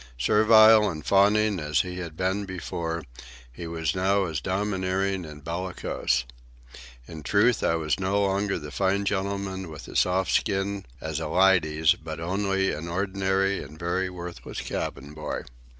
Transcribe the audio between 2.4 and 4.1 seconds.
before, he was